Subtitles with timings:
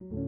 [0.00, 0.25] you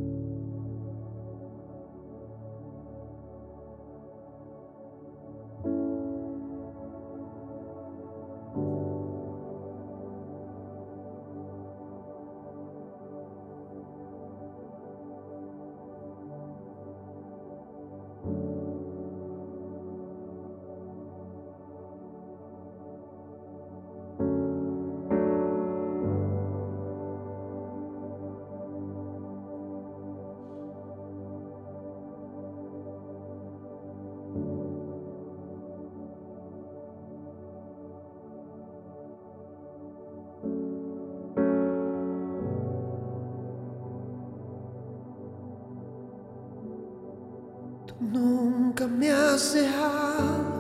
[48.00, 50.58] Nunca me has dejado.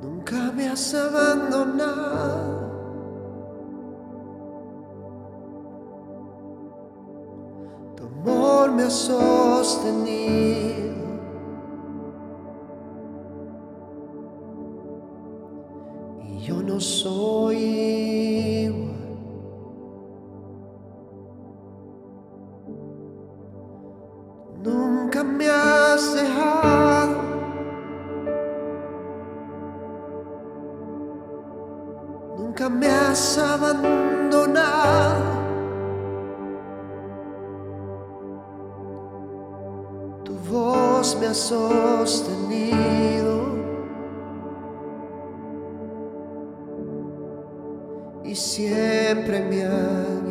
[0.00, 2.66] Nunca me has abandonado.
[7.96, 10.46] Tu amor me ha sostenido.
[16.22, 18.65] Y yo no soy
[33.56, 35.24] has abandonado.
[40.24, 42.76] Tu voz me ha sostenido.
[48.24, 50.25] Y siempre me ha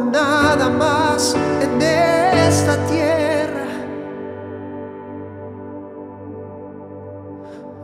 [0.00, 3.66] nada más en esta tierra.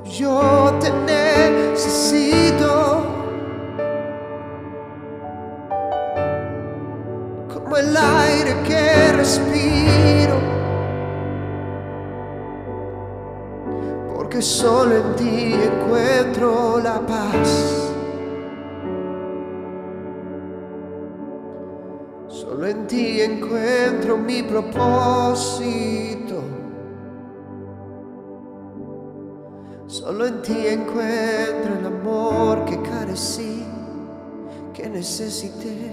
[0.05, 3.03] Yo te necesito
[7.53, 9.81] como el aire que respiro.
[14.31, 17.91] porque solo en ti encuentro la paz.
[22.71, 26.43] En ti encuentro mi propósito.
[29.87, 33.65] Solo en ti encuentro el amor que carecí,
[34.73, 35.93] que necesité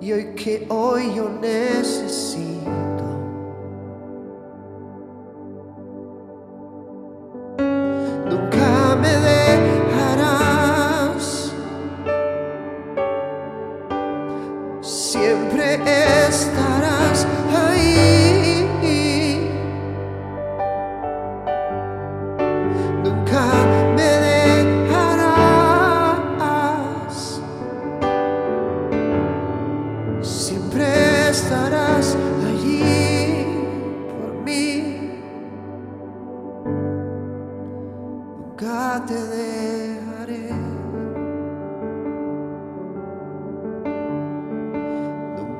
[0.00, 2.91] y hoy que hoy yo necesito.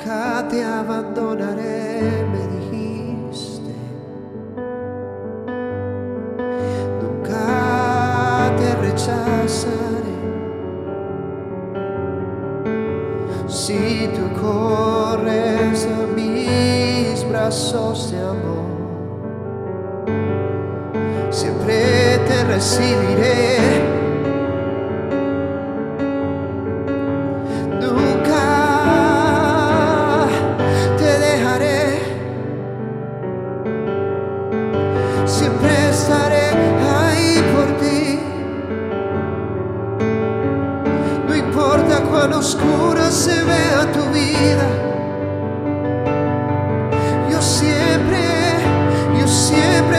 [0.05, 3.73] Nunca te abandonaré, me dijiste.
[7.01, 10.19] Nunca te rechazaré.
[13.47, 18.73] Si tú corres a mis brazos de amor
[21.31, 23.52] siempre te recibiré.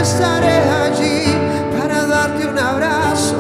[0.03, 1.33] Estaré allí
[1.77, 3.38] para darte un abrazo,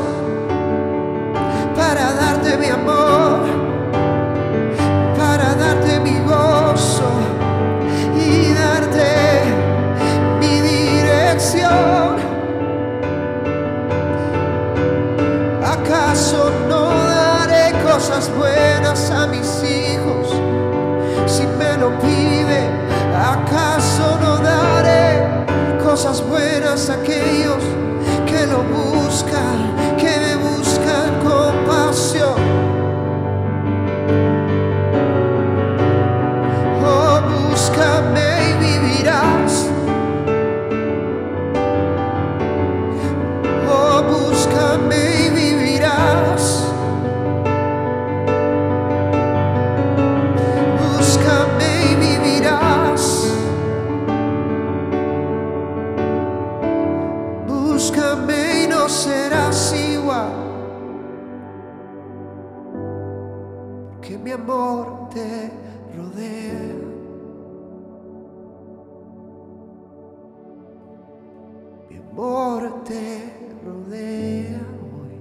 [1.75, 3.41] para darte mi amor,
[5.17, 7.11] para darte mi gozo
[8.15, 9.11] y darte
[10.39, 12.15] mi dirección.
[15.65, 20.29] ¿Acaso no daré cosas buenas a mis hijos
[21.25, 22.61] si me lo pide?
[23.13, 25.22] ¿Acaso no daré
[25.93, 27.63] cosas buenas aquellos
[28.25, 29.92] que lo buscan,
[64.31, 65.51] amor te
[65.95, 66.73] rodea.
[71.89, 73.33] Mi amor te
[73.63, 74.61] rodea
[75.01, 75.17] hoy.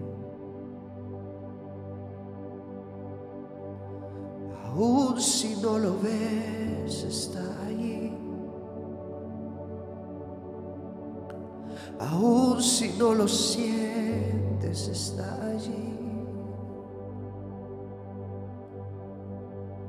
[4.64, 8.12] Aún si no lo ves, está allí.
[11.98, 16.11] Aún si no lo sientes, está allí.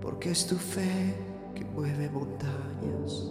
[0.03, 1.15] Porque es tu fe
[1.55, 3.23] que mueve montañas.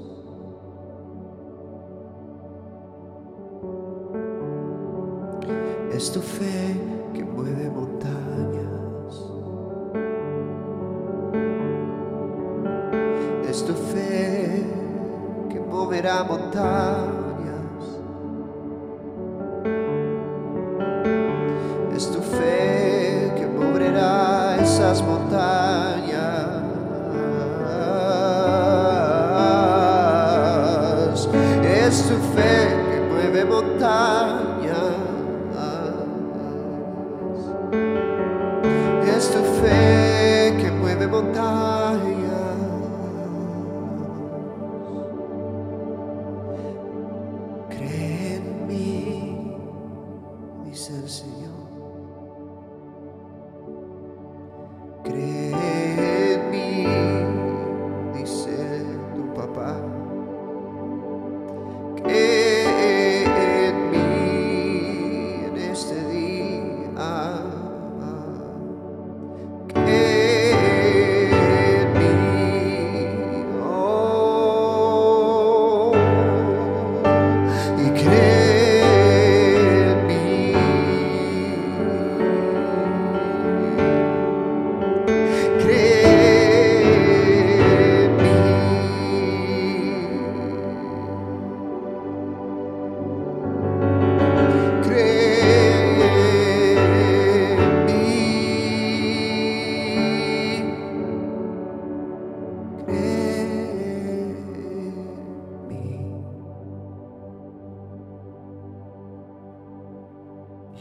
[5.93, 6.81] Es tu fe
[7.13, 9.15] que mueve montañas.
[13.47, 14.65] Es tu fe
[15.51, 17.32] que moverá montañas.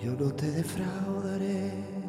[0.01, 2.00] Yo no te defraudaré.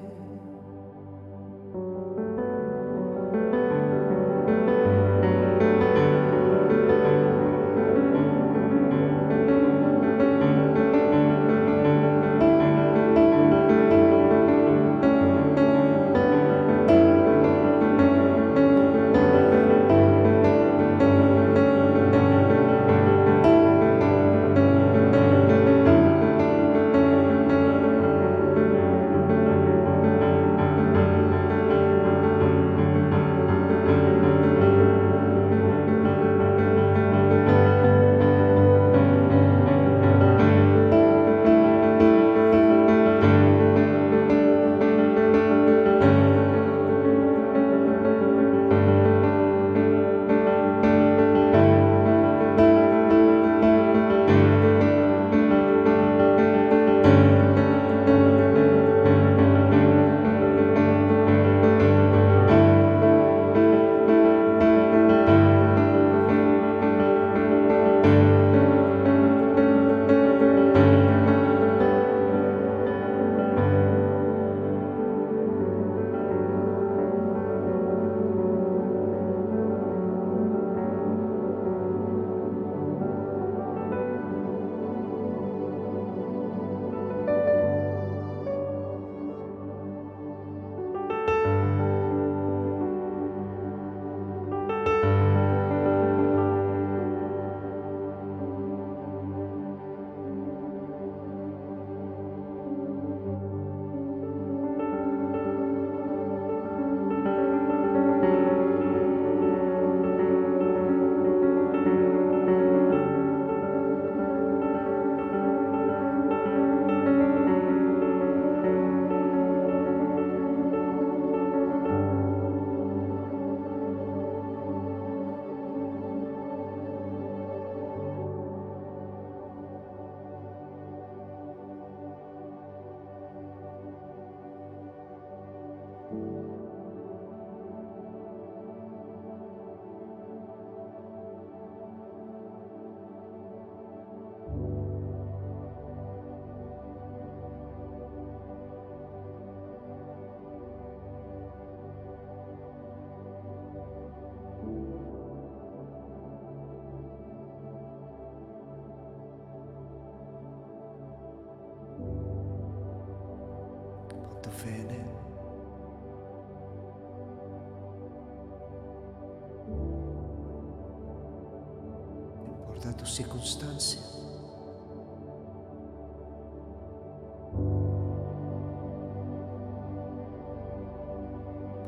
[173.02, 174.00] Toda tu circunstancia.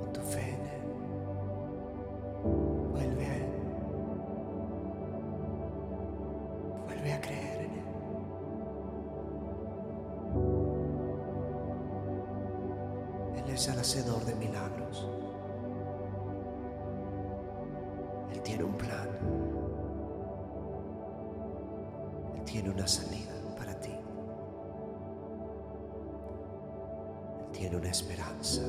[0.00, 0.82] Pon tu fe en Él.
[2.90, 3.46] Vuelve a Él.
[6.86, 7.84] Vuelve a creer en Él.
[13.36, 15.23] Él es el hacedor de milagros.
[22.44, 23.92] Tiene una salida para ti.
[27.52, 28.62] Tiene una esperanza.